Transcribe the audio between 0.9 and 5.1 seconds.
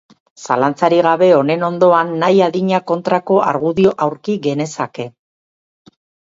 gabe honen ondoan nahi adina kontrako argudio aurki genezake.